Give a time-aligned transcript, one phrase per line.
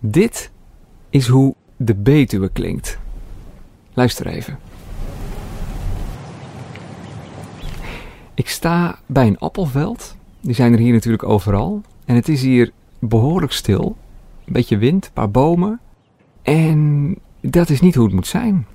[0.00, 0.50] Dit
[1.10, 2.98] is hoe de Betuwe klinkt.
[3.92, 4.58] Luister even.
[8.34, 10.16] Ik sta bij een appelveld.
[10.40, 11.82] Die zijn er hier natuurlijk overal.
[12.04, 13.96] En het is hier behoorlijk stil.
[14.44, 15.80] Een beetje wind, een paar bomen.
[16.42, 18.66] En dat is niet hoe het moet zijn.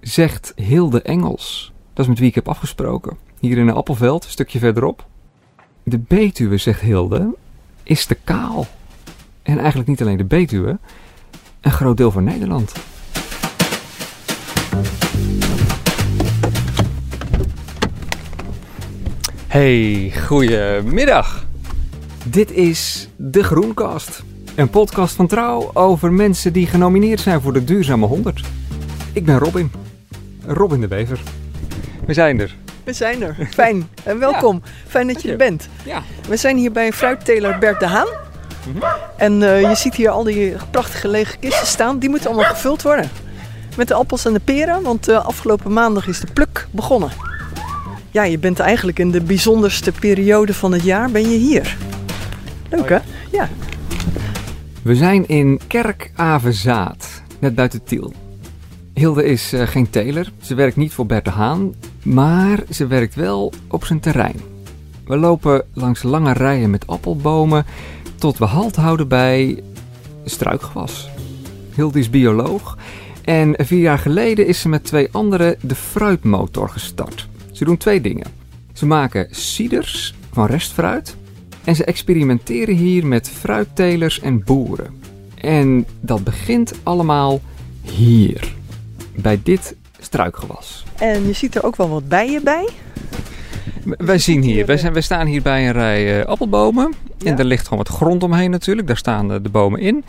[0.00, 1.72] Zegt Hilde Engels.
[1.92, 3.16] Dat is met wie ik heb afgesproken.
[3.40, 5.06] Hier in een appelveld, een stukje verderop.
[5.82, 7.34] De Betuwe, zegt Hilde,
[7.82, 8.66] is te kaal.
[9.42, 10.78] En eigenlijk niet alleen de Betuwe,
[11.60, 12.72] een groot deel van Nederland.
[19.46, 21.46] Hey, goedemiddag.
[22.24, 24.22] Dit is De Groenkast.
[24.54, 28.40] Een podcast van Trouw over mensen die genomineerd zijn voor de Duurzame 100.
[29.12, 29.72] Ik ben Robin.
[30.46, 31.20] Robin de Wever.
[32.06, 32.56] We zijn er.
[32.84, 33.36] We zijn er.
[33.50, 33.88] Fijn.
[34.04, 34.62] En welkom.
[34.86, 35.68] Fijn dat je er bent.
[35.84, 36.02] Ja.
[36.28, 38.21] We zijn hier bij fruitteler Bert de Haan.
[39.16, 41.98] En eh, je ziet hier al die prachtige lege kisten staan.
[41.98, 43.10] Die moeten allemaal gevuld worden.
[43.76, 44.82] Met de appels en de peren.
[44.82, 47.10] Want eh, afgelopen maandag is de pluk begonnen.
[48.10, 51.76] Ja, je bent eigenlijk in de bijzonderste periode van het jaar ben je hier.
[52.70, 52.98] Leuk hè?
[53.30, 53.48] Ja.
[54.82, 58.12] We zijn in Kerk-Avezaath, net buiten Tiel.
[58.94, 60.32] Hilde is eh, geen teler.
[60.40, 64.40] Ze werkt niet voor Bert de Haan, maar ze werkt wel op zijn terrein.
[65.06, 67.64] We lopen langs lange rijen met appelbomen
[68.22, 69.62] tot we halt houden bij
[70.24, 71.08] struikgewas.
[71.74, 72.78] Hilde is bioloog
[73.24, 77.28] en vier jaar geleden is ze met twee anderen de fruitmotor gestart.
[77.52, 78.26] Ze doen twee dingen.
[78.72, 81.16] Ze maken ciders van restfruit
[81.64, 85.02] en ze experimenteren hier met fruittelers en boeren.
[85.40, 87.40] En dat begint allemaal
[87.80, 88.54] hier,
[89.16, 90.84] bij dit struikgewas.
[90.98, 92.68] En je ziet er ook wel wat bijen bij.
[93.84, 96.94] Wij zien hier, wij, zijn, wij staan hier bij een rij eh, appelbomen.
[97.22, 97.30] Ja.
[97.30, 98.86] En er ligt gewoon wat grond omheen natuurlijk.
[98.86, 100.04] Daar staan de, de bomen in.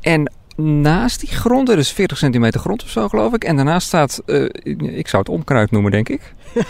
[0.00, 3.44] En naast die grond, er is 40 centimeter grond of zo geloof ik.
[3.44, 4.44] En daarnaast staat, eh,
[4.98, 6.34] ik zou het onkruid noemen denk ik.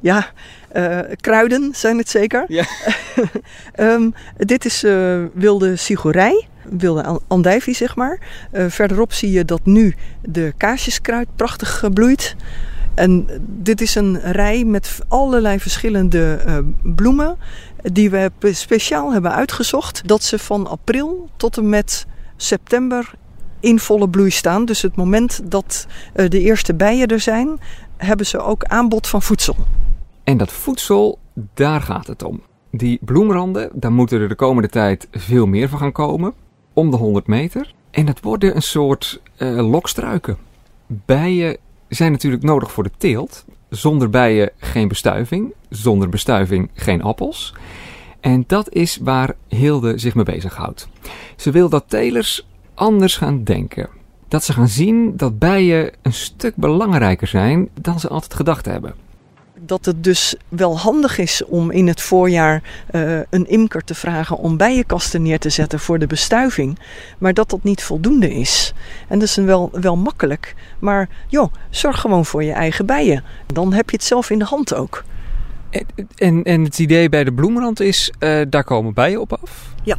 [0.00, 0.26] Ja,
[0.68, 2.44] eh, kruiden zijn het zeker.
[2.48, 2.64] Ja.
[3.72, 8.18] Ehm, dit is eh, wilde sigorij, wilde an- andijvie zeg maar.
[8.52, 12.36] Eh, verderop zie je dat nu de kaasjeskruid prachtig bloeit.
[13.00, 17.36] En dit is een rij met allerlei verschillende eh, bloemen
[17.82, 20.08] die we pe- speciaal hebben uitgezocht.
[20.08, 22.06] Dat ze van april tot en met
[22.36, 23.10] september
[23.60, 24.64] in volle bloei staan.
[24.64, 27.58] Dus het moment dat eh, de eerste bijen er zijn,
[27.96, 29.56] hebben ze ook aanbod van voedsel.
[30.24, 31.18] En dat voedsel,
[31.54, 32.42] daar gaat het om.
[32.70, 36.32] Die bloemranden, daar moeten er de komende tijd veel meer van gaan komen.
[36.72, 37.74] Om de 100 meter.
[37.90, 40.36] En dat worden een soort eh, lokstruiken.
[40.86, 41.56] Bijen
[41.96, 43.44] zijn natuurlijk nodig voor de teelt.
[43.68, 45.54] Zonder bijen geen bestuiving.
[45.68, 47.54] Zonder bestuiving geen appels.
[48.20, 50.88] En dat is waar Hilde zich mee bezighoudt.
[51.36, 53.88] Ze wil dat telers anders gaan denken.
[54.28, 58.94] Dat ze gaan zien dat bijen een stuk belangrijker zijn dan ze altijd gedacht hebben.
[59.66, 64.36] Dat het dus wel handig is om in het voorjaar eh, een imker te vragen
[64.36, 66.78] om bijenkasten neer te zetten voor de bestuiving.
[67.18, 68.72] Maar dat dat niet voldoende is.
[69.08, 70.54] En dat is wel, wel makkelijk.
[70.78, 73.24] Maar joh, zorg gewoon voor je eigen bijen.
[73.46, 75.04] Dan heb je het zelf in de hand ook.
[75.70, 79.72] En, en, en het idee bij de bloemrand is, eh, daar komen bijen op af.
[79.82, 79.96] Ja.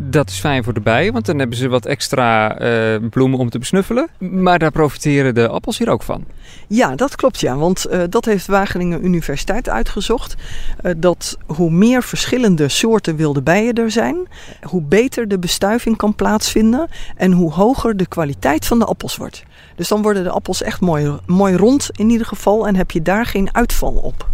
[0.00, 3.50] Dat is fijn voor de bijen, want dan hebben ze wat extra eh, bloemen om
[3.50, 4.08] te besnuffelen.
[4.18, 6.24] Maar daar profiteren de appels hier ook van.
[6.68, 7.56] Ja, dat klopt ja.
[7.56, 10.36] Want eh, dat heeft Wageningen Universiteit uitgezocht.
[10.82, 14.16] eh, dat hoe meer verschillende soorten wilde bijen er zijn,
[14.62, 19.42] hoe beter de bestuiving kan plaatsvinden en hoe hoger de kwaliteit van de appels wordt.
[19.76, 23.02] Dus dan worden de appels echt mooi, mooi rond in ieder geval en heb je
[23.02, 24.28] daar geen uitval op.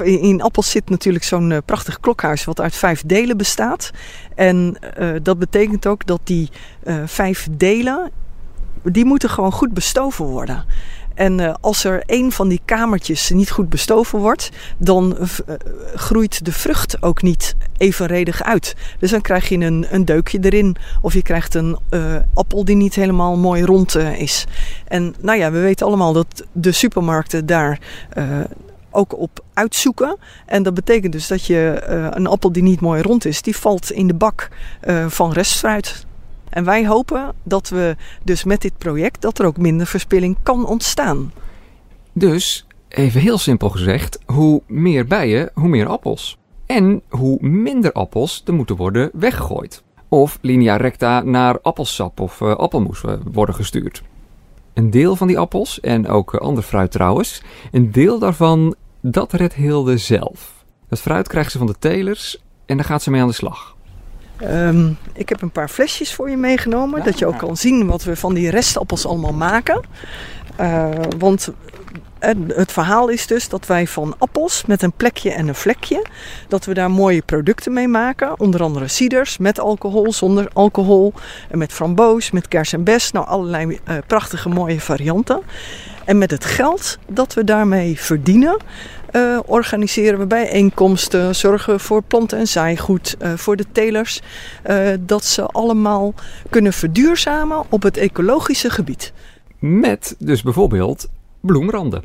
[0.00, 3.90] In, appels zit natuurlijk zo'n eh, prachtig klokhuis wat uit vijf delen bestaat.
[4.34, 6.50] En eh, dat betekent ook dat die
[6.82, 8.10] eh, vijf delen,
[8.82, 10.64] die moeten gewoon goed bestoven worden.
[11.14, 15.16] En als er een van die kamertjes niet goed bestoven wordt, dan
[15.94, 18.76] groeit de vrucht ook niet evenredig uit.
[18.98, 21.78] Dus dan krijg je een, een deukje erin, of je krijgt een
[22.34, 24.46] appel die niet helemaal mooi rond is.
[24.88, 27.78] En nou ja, we weten allemaal dat de supermarkten daar
[28.90, 30.16] ook op uitzoeken.
[30.46, 33.56] En dat betekent dus dat je eh, een appel die niet mooi rond is, die
[33.56, 34.48] valt in de bak
[34.80, 36.06] eh, van restfruit.
[36.48, 40.66] En wij hopen dat we dus met dit project dat er ook minder verspilling kan
[40.66, 41.32] ontstaan.
[42.12, 46.38] Dus, even heel simpel gezegd, hoe meer bijen, hoe meer appels.
[46.66, 49.82] En hoe minder appels er moeten worden weggegooid.
[50.08, 54.02] Of linea recta naar appelsap of eh, appelmoes worden gestuurd.
[54.80, 57.42] Een deel van die appels, en ook eh, ander fruit trouwens,
[57.72, 60.64] een deel daarvan, dat redt Hilde zelf.
[60.88, 63.76] Dat fruit krijgt ze van de telers en daar gaat ze mee aan de slag.
[64.36, 68.02] Ehm, ik heb een paar flesjes voor je meegenomen, dat je ook kan zien wat
[68.04, 69.80] we van die restappels allemaal maken.
[70.60, 70.88] Uh,
[71.18, 71.52] want
[72.54, 76.06] het verhaal is dus dat wij van appels met een plekje en een vlekje,
[76.48, 78.40] dat we daar mooie producten mee maken.
[78.40, 81.12] Onder andere ciders met alcohol, zonder alcohol,
[81.50, 83.12] en met framboos, met kers en bes.
[83.12, 85.40] Nou, allerlei uh, prachtige mooie varianten.
[86.04, 88.56] En met het geld dat we daarmee verdienen,
[89.12, 94.20] uh, organiseren we bijeenkomsten, zorgen voor planten en zaaigoed, uh, voor de telers,
[95.00, 96.14] dat ze allemaal
[96.50, 99.12] kunnen verduurzamen op het ecologische gebied.
[99.58, 101.08] Met dus bijvoorbeeld
[101.40, 102.04] bloemranden.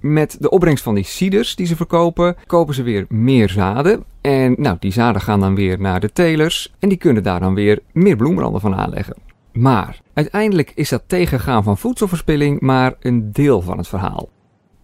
[0.00, 4.04] Met de opbrengst van die ciders die ze verkopen, kopen ze weer meer zaden.
[4.20, 7.54] En nou, die zaden gaan dan weer naar de telers en die kunnen daar dan
[7.54, 9.16] weer meer bloemranden van aanleggen.
[9.52, 14.28] Maar uiteindelijk is dat tegengaan van voedselverspilling maar een deel van het verhaal.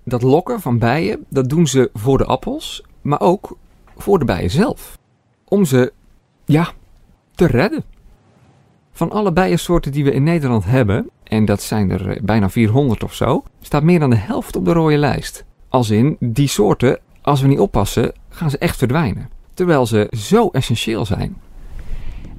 [0.05, 3.57] Dat lokken van bijen, dat doen ze voor de appels, maar ook
[3.97, 4.99] voor de bijen zelf.
[5.45, 5.93] Om ze,
[6.45, 6.69] ja,
[7.35, 7.85] te redden.
[8.97, 13.05] Van alle bijensoorten die we in Nederland hebben, en dat zijn er eh, bijna 400
[13.05, 15.45] of zo, staat meer dan de helft op de rode lijst.
[15.69, 19.29] Als in, die soorten, als we niet oppassen, gaan ze echt verdwijnen.
[19.55, 21.37] Terwijl ze zo essentieel zijn.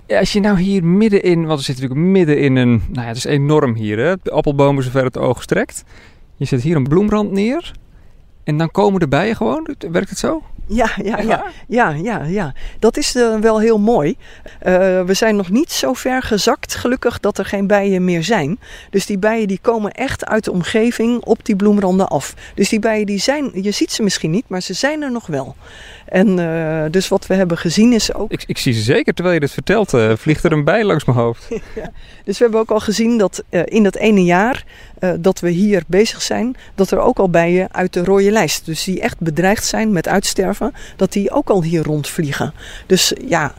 [0.08, 3.18] als je nou hier middenin, want we zitten natuurlijk midden in een, nou ja, het
[3.18, 4.14] is enorm hier, hè?
[4.24, 5.84] de appelbomen zover het oog strekt.
[6.36, 7.72] Je zet hier een bloemrand neer
[8.44, 9.76] en dan komen de bijen gewoon.
[9.92, 10.44] Werkt het zo?
[10.68, 12.54] Ja, ja, ja, ja, ja, ja.
[12.80, 14.16] Dat is uh, wel heel mooi.
[14.46, 18.60] Uh, we zijn nog niet zo ver gezakt, gelukkig, dat er geen bijen meer zijn.
[18.90, 22.34] Dus die bijen die komen echt uit de omgeving op die bloemranden af.
[22.56, 25.28] Dus die bijen die zijn, je ziet ze misschien niet, maar ze zijn er nog
[25.28, 25.56] wel.
[26.06, 28.32] En uh, dus wat we hebben gezien is ook.
[28.32, 29.94] Ik, ik zie ze zeker terwijl je dit vertelt.
[29.94, 31.48] Uh, vliegt er een bij langs mijn hoofd.
[31.76, 31.92] ja.
[32.24, 34.66] Dus we hebben ook al gezien dat uh, in dat ene jaar
[35.20, 38.84] dat we hier bezig zijn, dat er ook al bijen uit de rode lijst, dus
[38.84, 42.54] die echt bedreigd zijn met uitsterven, dat die ook al hier rondvliegen.
[42.86, 43.54] Dus ja,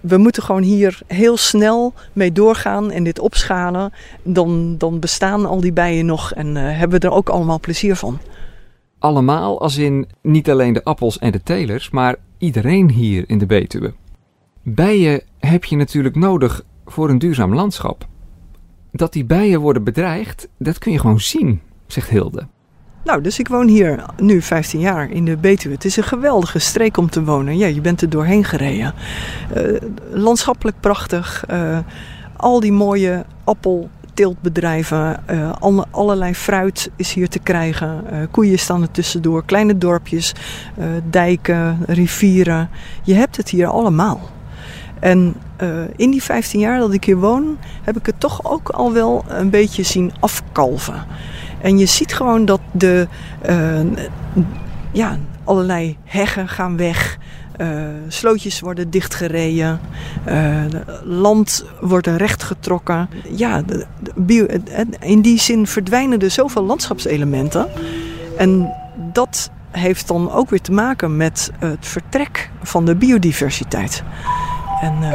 [0.00, 3.92] we moeten gewoon hier heel snel mee doorgaan en dit opschalen.
[4.22, 8.20] Dan, dan bestaan al die bijen nog en hebben we er ook allemaal plezier van
[9.06, 13.46] allemaal als in niet alleen de appels en de telers, maar iedereen hier in de
[13.46, 13.94] Betuwe.
[14.62, 18.06] Bijen heb je natuurlijk nodig voor een duurzaam landschap.
[18.92, 22.46] Dat die bijen worden bedreigd, dat kun je gewoon zien, zegt Hilde.
[23.04, 25.74] Nou, dus ik woon hier nu 15 jaar in de Betuwe.
[25.74, 27.56] Het is een geweldige streek om te wonen.
[27.56, 28.94] Ja, je bent er doorheen gereden.
[29.56, 29.80] Uh,
[30.10, 31.44] landschappelijk prachtig.
[31.50, 31.78] Uh,
[32.36, 38.04] al die mooie appel, teeltbedrijven, uh, allerlei fruit is hier te krijgen.
[38.12, 40.34] Uh, koeien staan er tussendoor, kleine dorpjes,
[40.78, 42.70] uh, dijken, rivieren.
[43.02, 44.20] Je hebt het hier allemaal.
[45.00, 45.34] En
[45.96, 49.24] in die 15 jaar dat ik hier woon, heb ik het toch ook al wel
[49.28, 51.04] een beetje zien afkalven.
[51.60, 53.08] En je ziet gewoon dat de
[54.92, 57.18] ja, allerlei heggen gaan weg.
[57.60, 59.80] Uh, slootjes worden dichtgereden,
[60.28, 60.64] uh,
[61.02, 63.08] land wordt rechtgetrokken.
[63.30, 63.62] Ja,
[65.00, 67.68] in die zin verdwijnen er zoveel landschapselementen.
[68.36, 68.72] En
[69.12, 74.02] dat heeft dan ook weer te maken met het vertrek van de biodiversiteit.
[74.80, 75.10] En, uh...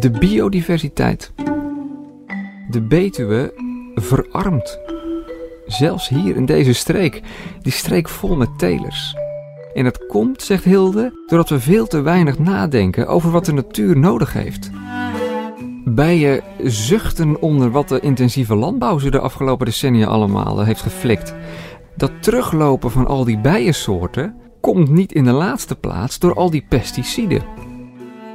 [0.00, 1.32] De biodiversiteit.
[2.70, 3.52] De Betuwe
[3.94, 4.78] verarmt.
[5.66, 7.22] Zelfs hier in deze streek,
[7.62, 9.14] die streek vol met telers.
[9.74, 13.98] En dat komt, zegt Hilde, doordat we veel te weinig nadenken over wat de natuur
[13.98, 14.70] nodig heeft.
[15.84, 21.34] Bijen zuchten onder wat de intensieve landbouw ze de afgelopen decennia allemaal heeft geflikt.
[21.96, 26.64] Dat teruglopen van al die bijensoorten komt niet in de laatste plaats door al die
[26.68, 27.42] pesticiden.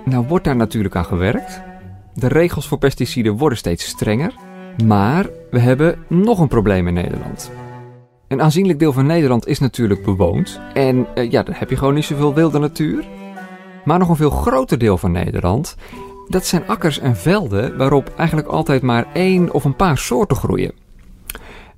[0.05, 1.61] Nou wordt daar natuurlijk aan gewerkt.
[2.13, 4.33] De regels voor pesticiden worden steeds strenger.
[4.85, 7.51] Maar we hebben nog een probleem in Nederland.
[8.27, 10.59] Een aanzienlijk deel van Nederland is natuurlijk bewoond.
[10.73, 13.05] En uh, ja, daar heb je gewoon niet zoveel wilde natuur.
[13.83, 15.75] Maar nog een veel groter deel van Nederland,
[16.27, 20.71] dat zijn akkers en velden waarop eigenlijk altijd maar één of een paar soorten groeien.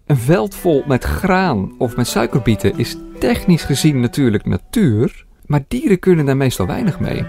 [0.05, 5.99] Een veld vol met graan of met suikerbieten is technisch gezien natuurlijk natuur, maar dieren
[5.99, 7.25] kunnen daar meestal weinig mee.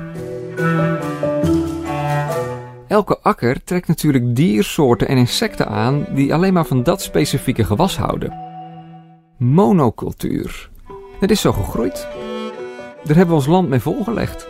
[2.88, 7.96] Elke akker trekt natuurlijk diersoorten en insecten aan die alleen maar van dat specifieke gewas
[7.96, 8.47] houden
[9.38, 10.70] monocultuur.
[11.20, 12.06] Het is zo gegroeid.
[13.04, 14.48] Daar hebben we ons land mee volgelegd.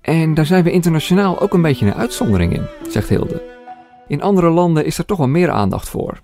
[0.00, 3.42] En daar zijn we internationaal ook een beetje een uitzondering in, zegt Hilde.
[4.08, 6.20] In andere landen is er toch wel meer aandacht voor.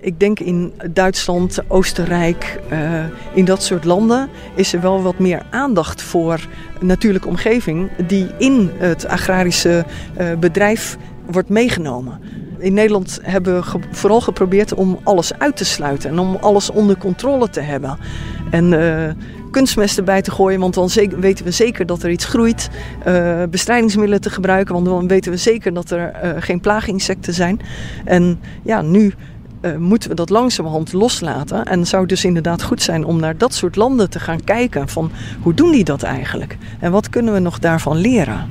[0.00, 5.42] Ik denk in Duitsland, Oostenrijk, uh, in dat soort landen is er wel wat meer
[5.50, 6.46] aandacht voor
[6.80, 9.84] natuurlijke omgeving die in het agrarische
[10.20, 10.96] uh, bedrijf
[11.30, 12.20] wordt meegenomen.
[12.58, 16.98] In Nederland hebben we vooral geprobeerd om alles uit te sluiten en om alles onder
[16.98, 17.98] controle te hebben.
[18.50, 19.10] En uh,
[19.50, 22.68] kunstmest erbij te gooien, want dan weten we zeker dat er iets groeit.
[23.06, 27.60] Uh, bestrijdingsmiddelen te gebruiken, want dan weten we zeker dat er uh, geen plaaginsecten zijn.
[28.04, 29.14] En ja, nu
[29.78, 31.64] moeten we dat langzamerhand loslaten.
[31.64, 34.88] En het zou dus inderdaad goed zijn om naar dat soort landen te gaan kijken.
[34.88, 36.56] Van hoe doen die dat eigenlijk?
[36.80, 38.50] En wat kunnen we nog daarvan leren?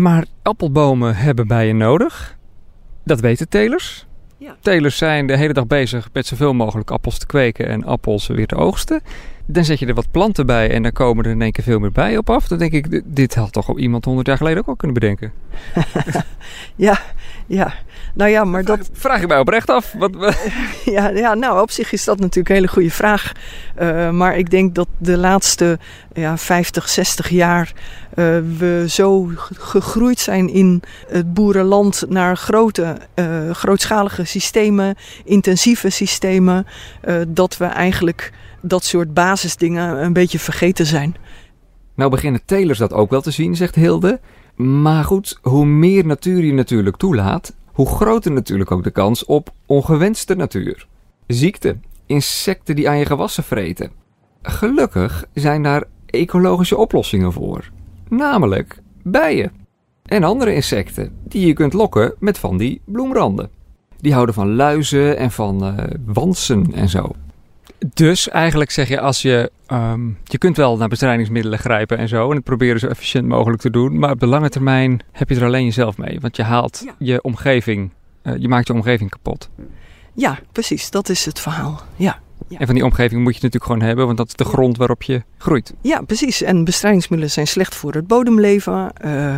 [0.00, 2.36] Maar appelbomen hebben bijen nodig.
[3.04, 4.06] Dat weten telers.
[4.38, 4.56] Ja.
[4.60, 8.46] Telers zijn de hele dag bezig met zoveel mogelijk appels te kweken en appels weer
[8.46, 9.00] te oogsten.
[9.46, 11.78] Dan zet je er wat planten bij en dan komen er in één keer veel
[11.78, 12.48] meer bijen op af.
[12.48, 15.32] Dan denk ik, dit had toch iemand honderd jaar geleden ook al kunnen bedenken.
[16.76, 17.00] ja,
[17.50, 17.74] ja.
[18.14, 18.90] Nou ja, maar dat...
[18.92, 19.92] Vraag ik mij oprecht af.
[19.98, 20.12] Wat...
[20.84, 23.32] ja, ja, nou op zich is dat natuurlijk een hele goede vraag.
[23.80, 25.78] Uh, maar ik denk dat de laatste
[26.12, 28.14] ja, 50, 60 jaar uh,
[28.58, 36.66] we zo gegroeid zijn in het boerenland naar grote, uh, grootschalige systemen, intensieve systemen,
[37.28, 41.16] dat we eigenlijk dat soort basisdingen een beetje vergeten zijn.
[41.94, 44.20] Nou beginnen telers dat ook wel te zien, zegt Hilde.
[44.60, 49.52] Maar goed, hoe meer natuur je natuurlijk toelaat, hoe groter natuurlijk ook de kans op
[49.66, 50.86] ongewenste natuur.
[51.26, 51.76] Ziekte,
[52.06, 53.90] insecten die aan je gewassen vreten.
[54.42, 57.70] Gelukkig zijn daar ecologische oplossingen voor.
[58.08, 59.52] Namelijk bijen.
[60.02, 63.50] En andere insecten die je kunt lokken met van die bloemranden.
[63.98, 67.12] Die houden van luizen en van uh, wansen en zo.
[67.94, 69.50] Dus eigenlijk zeg je als je.
[69.72, 72.30] Um, je kunt wel naar bestrijdingsmiddelen grijpen en zo.
[72.30, 73.98] En het proberen zo efficiënt mogelijk te doen.
[73.98, 76.20] Maar op de lange termijn heb je er alleen jezelf mee.
[76.20, 77.90] Want je haalt je omgeving.
[78.22, 79.50] Uh, je maakt je omgeving kapot.
[80.14, 80.90] Ja, precies.
[80.90, 81.80] Dat is het verhaal.
[81.96, 82.18] Ja.
[82.50, 82.58] Ja.
[82.58, 85.02] En van die omgeving moet je natuurlijk gewoon hebben, want dat is de grond waarop
[85.02, 85.74] je groeit.
[85.80, 86.42] Ja, precies.
[86.42, 88.92] En bestrijdingsmiddelen zijn slecht voor het bodemleven.
[89.04, 89.34] Uh,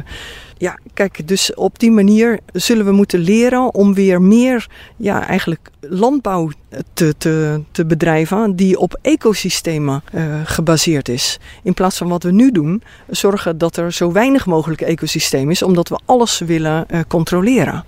[0.57, 4.67] ja, kijk, dus op die manier zullen we moeten leren om weer meer,
[4.97, 6.51] ja, eigenlijk landbouw
[6.93, 11.39] te, te, te bedrijven die op ecosystemen uh, gebaseerd is.
[11.63, 15.63] In plaats van wat we nu doen, zorgen dat er zo weinig mogelijk ecosysteem is,
[15.63, 17.85] omdat we alles willen uh, controleren.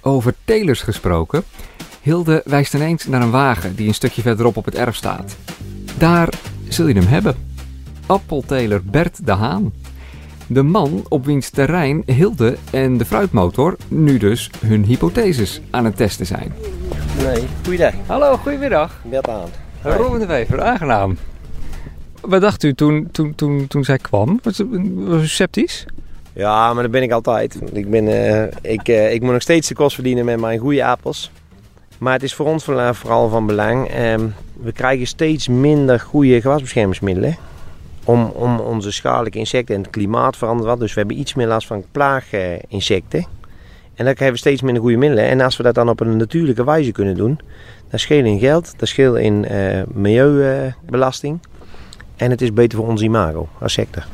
[0.00, 1.44] Over telers gesproken.
[2.08, 5.36] Hilde wijst ineens naar een wagen die een stukje verderop op het erf staat.
[5.98, 6.28] Daar
[6.68, 7.36] zul je hem hebben.
[8.06, 9.72] Appelteler Bert de Haan.
[10.46, 15.96] De man op wiens terrein Hilde en de fruitmotor nu dus hun hypotheses aan het
[15.96, 16.52] testen zijn.
[17.22, 17.94] Nee, goeiedag.
[18.06, 19.00] Hallo, goedemiddag.
[19.04, 19.48] Bert aan.
[19.82, 21.16] Robin de Wever, aangenaam.
[22.20, 24.40] Wat dacht u toen, toen, toen, toen zij kwam?
[24.42, 25.86] Was u sceptisch?
[26.32, 27.58] Ja, maar dat ben ik altijd.
[27.72, 30.84] Ik, ben, uh, ik, uh, ik moet nog steeds de kost verdienen met mijn goede
[30.84, 31.30] appels.
[31.98, 33.88] Maar het is voor ons vooral van belang.
[33.88, 34.26] Ehm,
[34.60, 37.36] we krijgen steeds minder goede gewasbeschermingsmiddelen.
[38.04, 40.80] Om, om onze schadelijke insecten en het klimaat verandert.
[40.80, 43.26] Dus we hebben iets meer last van plaaginsecten.
[43.94, 45.24] En dan krijgen we steeds minder goede middelen.
[45.24, 47.40] En als we dat dan op een natuurlijke wijze kunnen doen,
[47.90, 51.40] dat scheelt in geld, dat scheelt in uh, milieubelasting.
[52.16, 54.06] en het is beter voor ons imago als sector.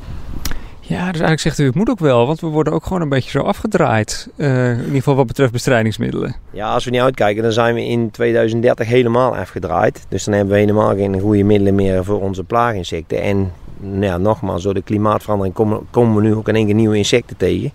[0.86, 3.08] Ja, dus eigenlijk zegt u, het moet ook wel, want we worden ook gewoon een
[3.08, 4.28] beetje zo afgedraaid.
[4.36, 6.36] Uh, in ieder geval wat betreft bestrijdingsmiddelen.
[6.50, 10.06] Ja, als we niet uitkijken, dan zijn we in 2030 helemaal afgedraaid.
[10.08, 13.22] Dus dan hebben we helemaal geen goede middelen meer voor onze plaaginsecten.
[13.22, 16.74] En nou ja, nogmaals, door de klimaatverandering komen, komen we nu ook in één keer
[16.74, 17.70] nieuwe insecten tegen.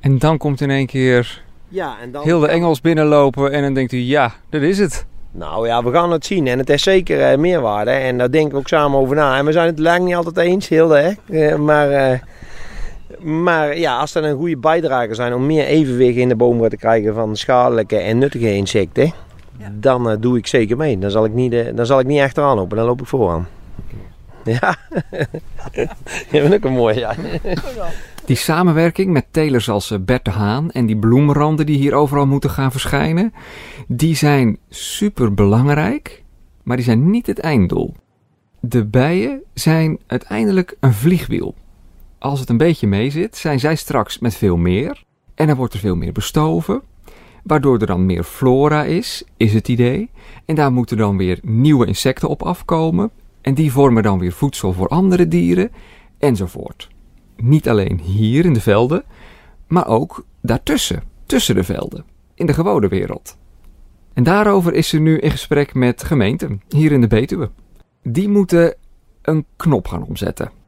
[0.00, 2.22] En dan komt in één keer ja, en dan...
[2.22, 5.06] heel de Engels binnenlopen en dan denkt u, ja, dat is het.
[5.30, 8.52] Nou ja, we gaan het zien en het is zeker uh, meerwaarde en daar denken
[8.52, 9.38] we ook samen over na.
[9.38, 11.12] En we zijn het lang niet altijd eens, Hilde, hè?
[11.52, 12.22] Uh, maar...
[13.24, 16.76] Maar ja, als er een goede bijdrage zijn om meer evenwicht in de boom te
[16.76, 19.12] krijgen van schadelijke en nuttige insecten,
[19.58, 19.72] ja.
[19.72, 20.98] dan uh, doe ik zeker mee.
[20.98, 23.46] Dan zal ik niet, uh, dan zal ik niet achteraan lopen, dan loop ik vooraan.
[24.44, 24.76] Ja,
[26.30, 27.14] je bent ook een mooi, ja.
[28.24, 32.26] Die samenwerking met telers als eh, Bert de Haan en die bloemranden die hier overal
[32.26, 33.32] moeten gaan verschijnen,
[33.88, 36.22] die zijn super belangrijk,
[36.62, 37.94] maar die zijn niet het einddoel.
[38.60, 41.54] De bijen zijn uiteindelijk een vliegwiel
[42.24, 45.04] als het een beetje meezit, zijn zij straks met veel meer.
[45.34, 46.82] En dan wordt er veel meer bestoven.
[47.42, 50.10] Waardoor er dan meer flora is, is het idee.
[50.44, 53.10] En daar moeten dan weer nieuwe insecten op afkomen.
[53.40, 55.70] En die vormen dan weer voedsel voor andere dieren.
[56.18, 56.88] Enzovoort.
[57.36, 59.04] Niet alleen hier in de velden,
[59.66, 62.04] maar ook daartussen, tussen de velden,
[62.34, 63.36] in de gewone wereld.
[64.12, 67.50] En daarover is ze nu in gesprek met gemeenten hier in de Betuwe.
[68.02, 68.74] Die moeten
[69.22, 70.62] een knop gaan omzetten.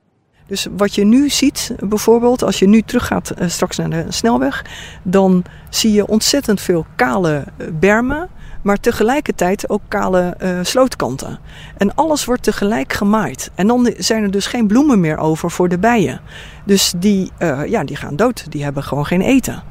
[0.46, 4.64] Dus wat je nu ziet, bijvoorbeeld, als je nu teruggaat uh, straks naar de snelweg,
[5.02, 8.28] dan zie je ontzettend veel kale uh, bermen,
[8.62, 11.38] maar tegelijkertijd ook kale uh, slootkanten.
[11.76, 13.50] En alles wordt tegelijk gemaaid.
[13.54, 16.20] En dan zijn er dus geen bloemen meer over voor de bijen.
[16.64, 17.30] Dus die,
[17.66, 19.62] ja, die gaan dood, die hebben gewoon geen eten.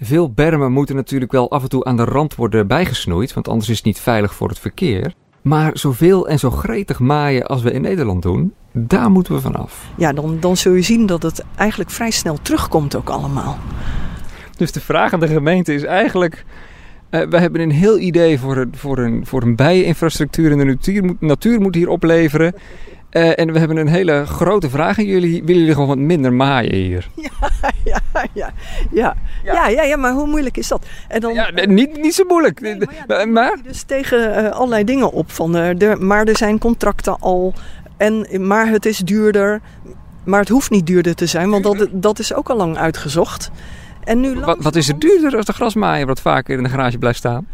[0.00, 3.68] Veel bermen moeten natuurlijk wel af en toe aan de rand worden bijgesnoeid, want anders
[3.68, 5.12] is het niet veilig voor het verkeer.
[5.42, 9.84] Maar zoveel en zo gretig maaien als we in Nederland doen, daar moeten we vanaf.
[9.96, 13.58] Ja, dan, dan zul je zien dat het eigenlijk vrij snel terugkomt ook allemaal.
[14.56, 16.44] Dus de vraag aan de gemeente is eigenlijk...
[17.10, 20.64] Uh, we hebben een heel idee voor een, voor een, voor een bijeninfrastructuur en de
[20.64, 22.54] natuur moet, natuur moet hier opleveren.
[23.10, 25.42] Uh, en we hebben een hele grote vraag aan jullie.
[25.44, 27.08] Willen jullie gewoon wat minder maaien hier?
[27.84, 28.52] Ja, ja, ja.
[28.92, 30.86] Ja, ja, ja, ja maar hoe moeilijk is dat?
[31.08, 32.60] En dan, ja, niet, niet zo moeilijk.
[32.60, 33.56] Nee, maar, ja, dan maar?
[33.62, 35.30] dus tegen uh, allerlei dingen op.
[35.32, 37.54] Van, uh, de, maar er zijn contracten al.
[37.96, 39.60] En, maar het is duurder.
[40.24, 43.50] Maar het hoeft niet duurder te zijn, want dat, dat is ook al lang uitgezocht.
[44.04, 46.98] En nu wat, wat is het duurder als de grasmaaier wat vaker in de garage
[46.98, 47.46] blijft staan?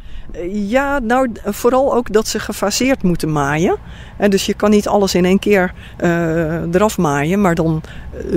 [0.52, 3.76] Ja, nou vooral ook dat ze gefaseerd moeten maaien.
[4.16, 7.82] En dus je kan niet alles in één keer uh, eraf maaien, maar dan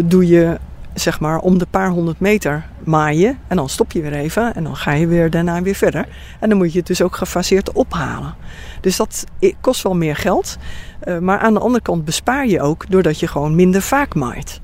[0.03, 0.57] doe je
[0.95, 4.63] zeg maar om de paar honderd meter maaien en dan stop je weer even en
[4.63, 6.07] dan ga je weer daarna weer verder.
[6.39, 8.35] En dan moet je het dus ook gefaseerd ophalen.
[8.81, 9.25] Dus dat
[9.61, 10.57] kost wel meer geld,
[11.03, 14.61] uh, maar aan de andere kant bespaar je ook doordat je gewoon minder vaak maait.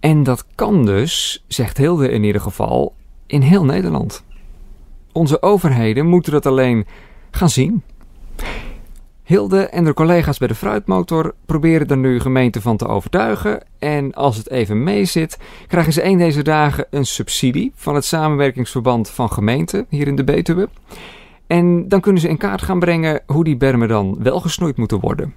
[0.00, 2.94] En dat kan dus, zegt Hilde in ieder geval,
[3.26, 4.24] in heel Nederland.
[5.12, 6.86] Onze overheden moeten dat alleen
[7.30, 7.82] gaan zien.
[9.32, 13.62] Hilde en de collega's bij de Fruitmotor proberen er nu gemeenten van te overtuigen.
[13.78, 18.04] En als het even mee zit, krijgen ze een deze dagen een subsidie van het
[18.04, 20.68] samenwerkingsverband van gemeenten hier in de Betuwe.
[21.46, 25.00] En dan kunnen ze in kaart gaan brengen hoe die bermen dan wel gesnoeid moeten
[25.00, 25.34] worden.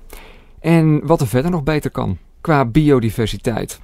[0.60, 3.80] En wat er verder nog beter kan qua biodiversiteit.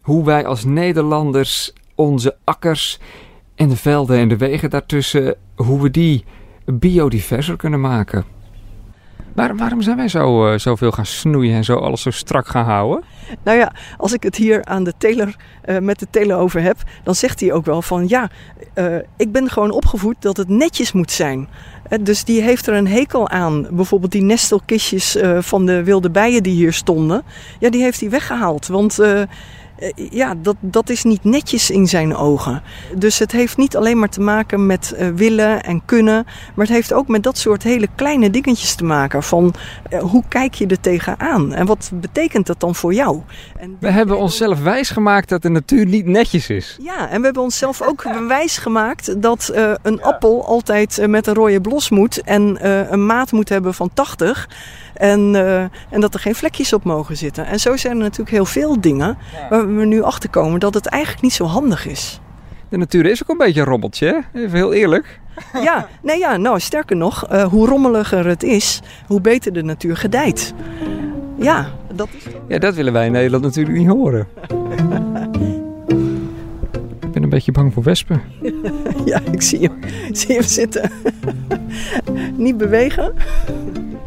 [0.00, 2.98] Hoe wij als Nederlanders onze akkers
[3.54, 6.24] en de velden en de wegen daartussen, hoe we die
[6.64, 8.38] biodiverser kunnen maken.
[9.34, 12.64] Waar, waarom zijn wij zo, uh, zoveel gaan snoeien en zo alles zo strak gaan
[12.64, 13.04] houden?
[13.44, 16.76] Nou ja, als ik het hier aan de teler, uh, met de teler over heb,
[17.02, 18.30] dan zegt hij ook wel van ja,
[18.74, 21.48] uh, ik ben gewoon opgevoed dat het netjes moet zijn.
[22.00, 23.66] Dus die heeft er een hekel aan.
[23.70, 27.22] Bijvoorbeeld die nestelkistjes van de wilde bijen die hier stonden.
[27.58, 28.66] Ja, die heeft hij weggehaald.
[28.66, 29.22] Want eh,
[29.94, 32.62] ja, dat, dat is niet netjes in zijn ogen.
[32.94, 36.74] Dus het heeft niet alleen maar te maken met uh, willen en kunnen, maar het
[36.74, 39.22] heeft ook met dat soort hele kleine dingetjes te maken.
[39.22, 39.54] Van
[39.92, 43.20] uh, hoe kijk je er tegenaan en wat betekent dat dan voor jou?
[43.56, 46.76] En we hebben onszelf wijsgemaakt dat de natuur niet netjes is.
[46.82, 50.02] Ja, en we hebben onszelf ook wijsgemaakt dat uh, een ja.
[50.02, 54.48] appel altijd met een rode blos moet en een maat moet hebben van 80.
[55.00, 57.46] En, uh, en dat er geen vlekjes op mogen zitten.
[57.46, 59.18] En zo zijn er natuurlijk heel veel dingen
[59.50, 62.20] waar we nu achter komen dat het eigenlijk niet zo handig is.
[62.68, 64.40] De natuur is ook een beetje een rommeltje, hè?
[64.40, 65.20] even heel eerlijk.
[65.52, 69.96] Ja, nee, ja, nou sterker nog, uh, hoe rommeliger het is, hoe beter de natuur
[69.96, 70.54] gedijt.
[71.38, 72.22] Ja, dat is.
[72.48, 74.26] Ja, dat willen wij in Nederland natuurlijk niet horen.
[77.00, 78.22] Ik ben een beetje bang voor wespen.
[79.04, 80.90] ja, ik zie hem, ik zie hem zitten.
[82.36, 83.14] niet bewegen.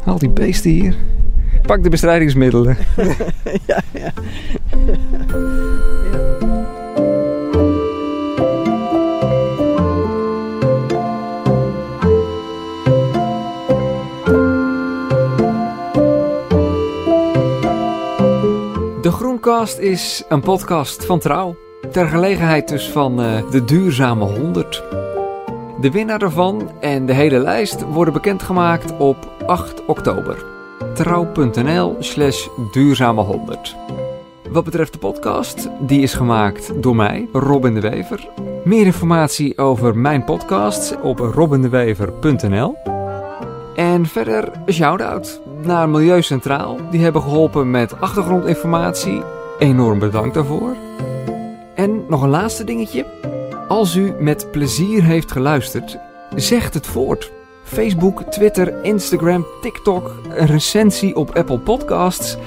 [0.05, 0.95] Haal die beesten hier.
[1.65, 2.77] Pak de bestrijdingsmiddelen.
[3.67, 4.11] ja, ja.
[19.01, 21.55] De Groencast is een podcast van Trouw.
[21.91, 25.02] Ter gelegenheid dus van uh, de Duurzame 100.
[25.84, 30.46] De winnaar ervan en de hele lijst worden bekendgemaakt op 8 oktober.
[30.93, 33.76] Trouw.nl slash duurzame 100.
[34.50, 38.30] Wat betreft de podcast, die is gemaakt door mij, Robin de Wever.
[38.63, 42.76] Meer informatie over mijn podcast op robindewever.nl.
[43.76, 46.78] En verder een shout-out naar Milieu Centraal.
[46.91, 49.22] Die hebben geholpen met achtergrondinformatie.
[49.60, 50.76] Enorm bedankt daarvoor.
[51.76, 53.06] En nog een laatste dingetje.
[53.67, 55.97] Als u met plezier heeft geluisterd,
[56.36, 57.32] zegt het voort.
[57.63, 62.38] Facebook, Twitter, Instagram, TikTok, een recensie op Apple Podcasts.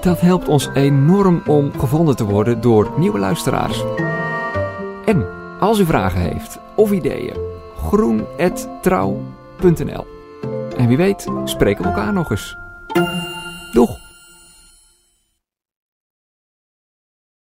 [0.00, 3.84] Dat helpt ons enorm om gevonden te worden door nieuwe luisteraars.
[5.04, 5.26] En
[5.60, 7.36] als u vragen heeft of ideeën,
[7.76, 10.06] groen.trouw.nl.
[10.76, 12.56] En wie weet, spreken we elkaar nog eens.
[13.72, 14.03] Doeg!